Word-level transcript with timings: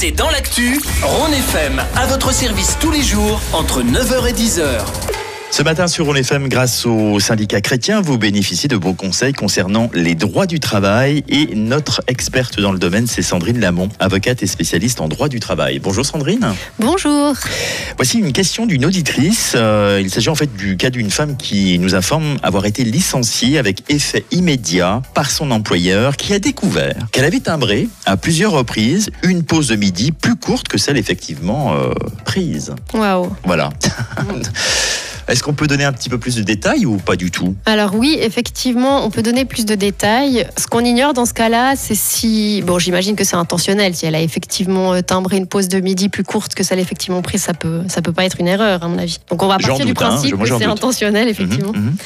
C'est 0.00 0.12
dans 0.12 0.30
l'actu, 0.30 0.80
Rhône 1.02 1.34
FM, 1.34 1.82
à 1.96 2.06
votre 2.06 2.32
service 2.32 2.76
tous 2.78 2.92
les 2.92 3.02
jours, 3.02 3.40
entre 3.52 3.82
9h 3.82 4.28
et 4.28 4.32
10h. 4.32 5.07
Ce 5.58 5.64
matin 5.64 5.88
sur 5.88 6.06
On 6.06 6.14
FM, 6.14 6.48
grâce 6.48 6.86
au 6.86 7.18
syndicat 7.18 7.60
chrétien, 7.60 8.00
vous 8.00 8.16
bénéficiez 8.16 8.68
de 8.68 8.76
beaux 8.76 8.94
conseils 8.94 9.32
concernant 9.32 9.90
les 9.92 10.14
droits 10.14 10.46
du 10.46 10.60
travail. 10.60 11.24
Et 11.28 11.56
notre 11.56 12.00
experte 12.06 12.60
dans 12.60 12.70
le 12.70 12.78
domaine, 12.78 13.08
c'est 13.08 13.22
Sandrine 13.22 13.58
Lamont, 13.58 13.88
avocate 13.98 14.40
et 14.44 14.46
spécialiste 14.46 15.00
en 15.00 15.08
droit 15.08 15.28
du 15.28 15.40
travail. 15.40 15.80
Bonjour 15.80 16.06
Sandrine. 16.06 16.54
Bonjour. 16.78 17.34
Voici 17.96 18.20
une 18.20 18.32
question 18.32 18.66
d'une 18.66 18.84
auditrice. 18.84 19.54
Euh, 19.56 19.98
il 20.00 20.10
s'agit 20.10 20.28
en 20.28 20.36
fait 20.36 20.54
du 20.54 20.76
cas 20.76 20.90
d'une 20.90 21.10
femme 21.10 21.36
qui 21.36 21.76
nous 21.80 21.96
informe 21.96 22.36
avoir 22.44 22.64
été 22.64 22.84
licenciée 22.84 23.58
avec 23.58 23.82
effet 23.90 24.24
immédiat 24.30 25.02
par 25.12 25.28
son 25.28 25.50
employeur 25.50 26.16
qui 26.16 26.34
a 26.34 26.38
découvert 26.38 26.94
qu'elle 27.10 27.24
avait 27.24 27.40
timbré 27.40 27.88
à 28.06 28.16
plusieurs 28.16 28.52
reprises 28.52 29.10
une 29.24 29.42
pause 29.42 29.66
de 29.66 29.74
midi 29.74 30.12
plus 30.12 30.36
courte 30.36 30.68
que 30.68 30.78
celle 30.78 30.98
effectivement 30.98 31.74
euh, 31.74 31.92
prise. 32.24 32.76
Waouh. 32.94 33.34
Voilà. 33.42 33.70
Est-ce 35.28 35.42
qu'on 35.42 35.52
peut 35.52 35.66
donner 35.66 35.84
un 35.84 35.92
petit 35.92 36.08
peu 36.08 36.18
plus 36.18 36.36
de 36.36 36.42
détails 36.42 36.86
ou 36.86 36.96
pas 36.96 37.16
du 37.16 37.30
tout? 37.30 37.54
Alors 37.66 37.94
oui, 37.94 38.16
effectivement, 38.20 39.04
on 39.04 39.10
peut 39.10 39.22
donner 39.22 39.44
plus 39.44 39.66
de 39.66 39.74
détails. 39.74 40.46
Ce 40.56 40.66
qu'on 40.66 40.84
ignore 40.84 41.12
dans 41.12 41.26
ce 41.26 41.34
cas-là, 41.34 41.74
c'est 41.76 41.94
si, 41.94 42.62
bon, 42.66 42.78
j'imagine 42.78 43.14
que 43.14 43.24
c'est 43.24 43.36
intentionnel. 43.36 43.94
Si 43.94 44.06
elle 44.06 44.14
a 44.14 44.22
effectivement 44.22 44.94
euh, 44.94 45.02
timbré 45.02 45.36
une 45.36 45.46
pause 45.46 45.68
de 45.68 45.80
midi 45.80 46.08
plus 46.08 46.24
courte 46.24 46.54
que 46.54 46.64
celle 46.64 46.78
effectivement 46.78 47.20
prise, 47.20 47.42
ça 47.42 47.52
peut, 47.52 47.82
ça 47.88 48.00
peut 48.00 48.12
pas 48.12 48.24
être 48.24 48.40
une 48.40 48.48
erreur 48.48 48.82
à 48.82 48.88
mon 48.88 48.98
avis. 48.98 49.18
Donc 49.28 49.42
on 49.42 49.48
va 49.48 49.58
partir 49.58 49.84
du 49.84 49.92
doute, 49.92 50.02
hein. 50.02 50.08
principe 50.08 50.38
que 50.38 50.46
c'est 50.46 50.64
intentionnel 50.64 51.28
effectivement. 51.28 51.72
Mhm, 51.72 51.84
mhm. 51.84 51.96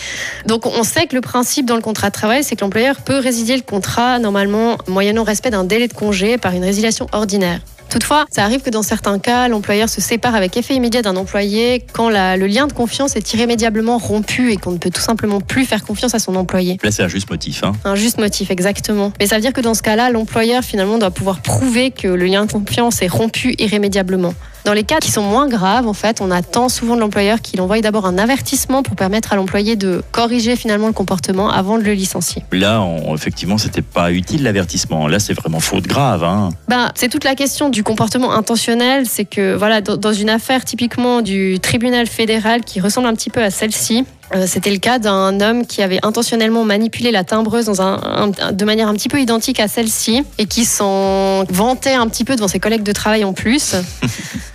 Donc 0.47 0.67
on 0.67 0.83
sait 0.83 1.07
que 1.07 1.15
le 1.15 1.21
principe 1.21 1.67
dans 1.67 1.77
le 1.77 1.83
contrat 1.83 2.09
de 2.09 2.15
travail, 2.15 2.43
c'est 2.43 2.57
que 2.57 2.63
l'employeur 2.63 2.97
peut 3.03 3.19
résilier 3.19 3.57
le 3.57 3.63
contrat 3.63 4.19
normalement 4.19 4.79
moyennant 4.89 5.23
respect 5.23 5.51
d'un 5.51 5.65
délai 5.65 5.87
de 5.87 5.95
congé 5.95 6.39
par 6.39 6.55
une 6.55 6.65
résiliation 6.65 7.07
ordinaire. 7.13 7.61
Toutefois, 7.93 8.25
ça 8.31 8.45
arrive 8.45 8.63
que 8.63 8.71
dans 8.71 8.83
certains 8.83 9.19
cas, 9.19 9.49
l'employeur 9.49 9.87
se 9.87 10.01
sépare 10.01 10.35
avec 10.35 10.57
effet 10.57 10.75
immédiat 10.75 11.03
d'un 11.03 11.15
employé 11.17 11.85
quand 11.93 12.09
la- 12.09 12.39
le 12.39 12.47
lien 12.47 12.67
de 12.67 12.73
confiance 12.73 13.17
est 13.17 13.35
irrémédiablement 13.35 13.99
rompu 13.99 14.51
et 14.51 14.57
qu'on 14.57 14.71
ne 14.73 14.79
peut 14.79 14.89
tout 14.89 15.03
simplement 15.03 15.43
plus 15.43 15.67
faire 15.67 15.85
confiance 15.85 16.15
à 16.15 16.19
son 16.19 16.35
employé. 16.37 16.79
Là, 16.83 16.91
c'est 16.91 17.03
un 17.03 17.09
juste 17.09 17.29
motif. 17.29 17.63
Hein. 17.65 17.73
Un 17.85 17.95
juste 17.95 18.19
motif, 18.19 18.51
exactement. 18.51 19.13
Mais 19.21 19.27
ça 19.27 19.35
veut 19.37 19.43
dire 19.43 19.53
que 19.53 19.61
dans 19.61 19.75
ce 19.75 19.83
cas-là, 19.83 20.09
l'employeur 20.11 20.63
finalement 20.65 20.97
doit 20.97 21.11
pouvoir 21.11 21.41
prouver 21.43 21.91
que 21.91 22.09
le 22.09 22.25
lien 22.25 22.47
de 22.47 22.53
confiance 22.53 23.03
est 23.03 23.09
rompu 23.09 23.55
irrémédiablement. 23.59 24.33
Dans 24.65 24.75
les 24.75 24.85
cas 24.85 24.99
qui 25.01 25.11
sont 25.11 25.23
moins 25.23 25.49
graves, 25.49 25.89
en 25.89 25.93
fait, 25.93 26.21
on 26.21 26.31
attend 26.31 26.69
souvent 26.69 26.95
de 26.95 27.01
l'employeur 27.01 27.41
qu'il 27.41 27.61
envoie 27.61 27.81
d'abord 27.81 28.07
un 28.07 28.17
avertissement 28.17 28.85
pour 28.85 28.95
permettre 28.95 29.33
à 29.33 29.37
l'employé 29.37 29.75
de 29.75 30.05
corriger 30.13 30.55
finalement 30.55 30.87
le 30.87 30.93
comportement 30.93 31.51
avant 31.51 31.79
de 31.79 31.83
le 31.83 31.95
licencier. 31.95 32.45
Là, 32.53 32.81
on- 32.81 33.13
effectivement, 33.17 33.59
c'était 33.59 33.83
pas 33.83 34.13
utile 34.13 34.45
l'avertissement. 34.45 35.09
Là, 35.09 35.19
c'est 35.19 35.35
vraiment 35.35 35.59
faute 35.59 35.89
grave. 35.89 36.23
Hein. 36.23 36.51
Ben, 36.69 36.93
c'est 36.95 37.09
toute 37.09 37.25
la 37.25 37.35
question 37.35 37.71
du 37.71 37.83
comportement 37.83 38.33
intentionnel. 38.33 39.05
C'est 39.07 39.25
que, 39.25 39.57
voilà, 39.57 39.81
dans, 39.81 40.13
une 40.13 40.31
affaire 40.31 40.65
typiquement 40.65 41.23
du 41.23 41.59
tribunal 41.61 42.07
fédéral 42.07 42.61
qui 42.61 42.81
ressemble 42.81 43.09
un 43.09 43.15
petit 43.15 43.31
peu 43.31 43.43
à 43.43 43.51
celle-ci, 43.51 44.05
euh, 44.35 44.45
c'était 44.47 44.71
le 44.71 44.79
cas 44.79 45.01
d'un 45.01 45.41
homme 45.41 45.67
qui 45.67 45.83
avait 45.83 45.99
intentionnellement 46.05 46.65
manipulé 46.65 47.11
la 47.11 47.25
timbreuse 47.25 47.65
dans 47.67 47.83
un, 47.83 48.31
un- 48.41 48.53
de 48.53 48.65
manière 48.65 48.87
un 48.89 48.95
petit 48.95 49.09
peu 49.09 49.21
identique 49.21 49.59
à 49.59 49.67
celle-ci 49.67 50.23
et 50.39 50.47
qui 50.47 50.65
s'en 50.65 51.43
vantait 51.51 51.95
un 51.95 52.07
petit 52.07 52.25
peu 52.25 52.37
devant 52.37 52.49
ses 52.49 52.61
collègues 52.61 52.85
de 52.85 52.93
travail 52.93 53.25
en 53.25 53.33
plus. 53.33 53.75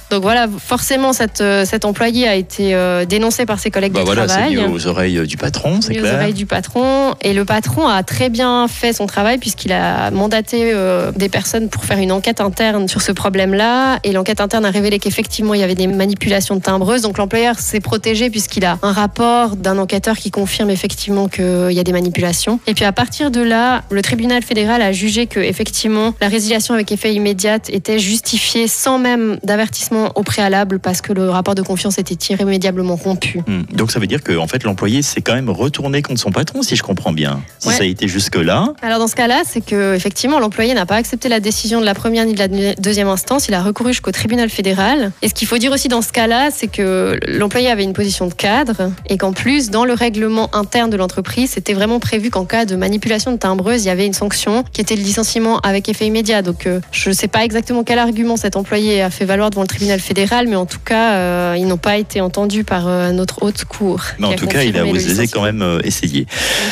Donc 0.10 0.22
voilà, 0.22 0.48
forcément, 0.48 1.12
cette, 1.12 1.42
euh, 1.42 1.66
cet 1.66 1.84
employé 1.84 2.28
a 2.28 2.36
été 2.36 2.74
euh, 2.74 3.04
dénoncé 3.06 3.46
par 3.46 3.60
ses 3.60 3.72
collègues 3.72 3.92
Bah 3.92 4.02
de 4.02 4.06
voilà, 4.06 4.26
travail 4.26 4.56
mis 4.56 4.64
aux 4.64 4.88
oreilles 4.88 5.28
du 5.28 5.36
patron, 5.36 5.82
c'est 5.82 5.92
mis 5.92 6.00
aux 6.00 6.02
clair. 6.02 6.16
oreilles 6.16 6.34
du 6.34 6.46
patron. 6.46 7.16
Et 7.22 7.34
le 7.34 7.44
patron 7.44 7.88
a 7.88 8.04
très 8.04 8.30
bien 8.30 8.68
fait 8.70 8.94
son 8.94 9.06
travail 9.06 9.38
puisqu'il 9.38 9.74
a 9.74 10.10
mandaté 10.12 10.72
euh, 10.74 11.12
des 11.12 11.28
personnes 11.28 11.70
pour 11.70 11.84
faire 11.84 11.98
une 11.98 12.12
enquête 12.12 12.40
interne 12.40 12.88
sur 12.88 13.02
ce 13.02 13.12
problème-là. 13.12 14.00
Et 14.04 14.14
l'enquête 14.14 14.40
interne 14.40 14.66
a 14.66 14.72
révélé 14.72 15.00
qu'effectivement, 15.00 15.54
il 15.54 15.60
y 15.60 15.64
avait 15.64 15.76
des 15.76 15.88
manipulations 15.88 16.56
de 16.56 16.62
timbreuses. 16.62 17.02
Donc 17.02 17.18
l'employeur 17.18 17.60
s'est 17.60 17.82
protégé 17.82 18.30
puisqu'il 18.30 18.64
a 18.64 18.78
un 18.84 18.94
rapport 18.94 19.58
d'un 19.58 19.78
enquêteur 19.78 20.16
qui 20.18 20.32
confirme 20.32 20.70
effectivement 20.70 21.28
qu'il 21.28 21.72
y 21.72 21.80
a 21.80 21.84
des 21.84 21.92
manipulations. 21.92 22.60
Et 22.66 22.73
puis 22.73 22.86
à 22.86 22.94
partir 22.94 23.30
de 23.30 23.42
là, 23.42 23.84
le 23.92 24.02
tribunal 24.02 24.42
fédéral 24.42 24.82
a 24.82 24.94
jugé 24.94 25.28
que 25.28 25.42
effectivement 25.42 26.14
la 26.22 26.30
résiliation 26.30 26.73
avec 26.73 26.92
effet 26.92 27.14
immédiat 27.14 27.58
était 27.70 28.00
justifiée 28.00 28.67
sans 28.67 29.00
même 29.00 29.38
d'avertissement 29.44 29.97
au 30.16 30.24
préalable 30.24 30.80
parce 30.80 31.02
que 31.02 31.14
le 31.14 31.30
rapport 31.30 31.56
de 31.56 31.62
confiance 31.62 31.98
était 31.98 32.16
irrémédiablement 32.34 32.96
rompu. 32.96 33.42
Hmm. 33.48 33.64
Donc 33.74 33.92
ça 33.92 34.00
veut 34.00 34.08
dire 34.08 34.24
que 34.24 34.38
en 34.38 34.48
fait 34.48 34.64
l'employé 34.64 35.02
s'est 35.02 35.22
quand 35.22 35.34
même 35.36 35.50
retourné 35.50 36.02
contre 36.02 36.20
son 36.20 36.32
patron, 36.32 36.62
si 36.62 36.76
je 36.76 36.84
comprends 36.84 37.12
bien. 37.12 37.42
Si 37.60 37.68
Ouais. 37.68 37.74
ça 37.76 37.84
a 37.84 37.86
été 37.86 38.08
jusque 38.08 38.36
là, 38.36 38.74
Alors 38.82 39.00
dans 39.00 39.08
ce 39.08 39.16
cas-là, 39.16 39.42
c'est 39.46 39.62
que 39.66 39.96
effectivement 39.96 40.40
l'employé 40.40 40.74
n'a 40.74 40.86
pas 40.86 40.96
accepté 40.96 41.30
la 41.30 41.40
décision 41.40 41.80
de 41.82 41.86
la 41.86 41.94
première 41.94 42.26
ni 42.26 42.34
de 42.34 42.40
la 42.40 42.48
deuxième 42.76 43.08
instance. 43.08 43.48
Il 43.48 43.54
a 43.54 43.62
recouru 43.62 43.92
jusqu'au 43.94 44.12
tribunal 44.12 44.50
fédéral. 44.50 45.12
Et 45.22 45.30
ce 45.30 45.34
qu'il 45.34 45.48
faut 45.48 45.58
dire 45.58 45.72
aussi 45.72 45.88
dans 45.88 46.02
ce 46.02 46.12
cas-là, 46.12 46.50
c'est 46.52 46.68
que 46.68 47.18
l'employé 47.28 47.70
avait 47.70 47.84
une 47.84 47.94
position 47.94 48.28
de 48.28 48.34
cadre 48.34 48.92
et 49.10 49.18
qu'en 49.18 49.34
plus 49.34 49.70
dans 49.70 49.86
le 49.86 49.94
règlement 49.94 50.54
interne 50.56 50.90
de 50.90 50.98
l'entreprise, 50.98 51.52
c'était 51.52 51.74
vraiment 51.74 52.00
prévu 52.00 52.30
qu'en 52.30 52.46
cas 52.46 52.66
de 52.66 52.76
manipulation 52.76 53.32
de 53.32 53.38
timbreuse, 53.38 53.84
il 53.84 53.88
y 53.88 53.92
avait 53.92 54.06
une 54.06 54.14
sanction 54.14 54.64
qui 54.74 54.82
était 54.82 54.96
le 54.96 55.02
licenciement 55.04 55.60
avec 55.60 55.90
effet 55.90 56.06
immédiat. 56.08 56.42
Donc 56.42 56.68
euh, 56.68 56.80
je 56.92 57.10
ne 57.10 57.14
sais 57.14 57.28
pas 57.28 57.44
exactement 57.44 57.84
quel 57.84 58.00
argument 58.00 58.38
cet 58.38 58.56
employé 58.56 59.02
a 59.02 59.10
fait 59.10 59.26
valoir 59.26 59.50
devant 59.50 59.62
le 59.62 59.68
tribunal 59.68 59.86
fédéral, 59.98 60.48
mais 60.48 60.55
en 60.55 60.65
tout 60.65 60.80
cas, 60.83 61.14
euh, 61.14 61.55
ils 61.58 61.65
n'ont 61.67 61.77
pas 61.77 61.98
été 61.98 62.21
entendus 62.21 62.64
par 62.64 62.87
euh, 62.87 63.11
notre 63.11 63.43
haute 63.43 63.65
cour. 63.65 64.02
mais 64.20 64.27
en 64.27 64.33
tout 64.33 64.48
cas, 64.48 64.64
il 64.64 64.77
a 64.77 64.86
osé 64.86 65.27
quand 65.27 65.43
même 65.43 65.61
euh, 65.61 65.80
essayer. 65.83 66.27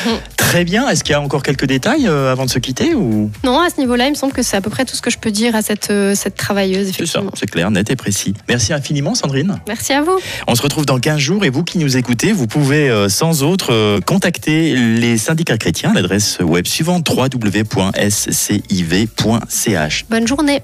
Mhm. 0.05 0.13
Très 0.37 0.63
bien. 0.63 0.87
Est-ce 0.89 1.03
qu'il 1.03 1.13
y 1.13 1.15
a 1.15 1.21
encore 1.21 1.43
quelques 1.43 1.65
détails 1.65 2.07
avant 2.07 2.45
de 2.45 2.49
se 2.49 2.59
quitter 2.59 2.93
ou? 2.93 3.31
Non, 3.43 3.59
à 3.59 3.69
ce 3.69 3.79
niveau-là, 3.79 4.05
il 4.05 4.11
me 4.11 4.15
semble 4.15 4.31
que 4.33 4.43
c'est 4.43 4.55
à 4.55 4.61
peu 4.61 4.69
près 4.69 4.85
tout 4.85 4.95
ce 4.95 5.01
que 5.01 5.09
je 5.09 5.17
peux 5.17 5.31
dire 5.31 5.55
à 5.55 5.61
cette, 5.61 5.91
cette 6.13 6.35
travailleuse, 6.35 6.91
c'est 6.95 7.05
ça. 7.07 7.21
C'est 7.33 7.49
clair, 7.49 7.71
net 7.71 7.89
et 7.89 7.95
précis. 7.95 8.35
Merci 8.47 8.71
infiniment, 8.71 9.15
Sandrine. 9.15 9.59
Merci 9.67 9.93
à 9.93 10.01
vous. 10.01 10.19
On 10.47 10.53
se 10.55 10.61
retrouve 10.61 10.85
dans 10.85 10.99
15 10.99 11.17
jours 11.17 11.45
et 11.45 11.49
vous 11.49 11.63
qui 11.63 11.79
nous 11.79 11.97
écoutez, 11.97 12.31
vous 12.31 12.47
pouvez 12.47 13.07
sans 13.09 13.41
autre 13.43 13.99
contacter 14.01 14.75
les 14.75 15.17
syndicats 15.17 15.57
chrétiens 15.57 15.91
à 15.91 15.93
l'adresse 15.95 16.37
web 16.41 16.67
suivante 16.67 17.09
www.sciv.ch. 17.09 17.65
Bonne 20.09 20.27
journée. 20.27 20.61